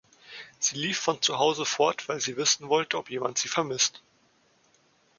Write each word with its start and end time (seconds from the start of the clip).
Sie 0.57 0.77
lief 0.77 0.97
von 0.97 1.21
zu 1.21 1.37
Hause 1.37 1.63
fort, 1.63 2.09
weil 2.09 2.19
sie 2.19 2.35
wissen 2.35 2.69
wollte, 2.69 2.97
ob 2.97 3.11
jemand 3.11 3.37
sie 3.37 3.47
vermisst. 3.49 4.01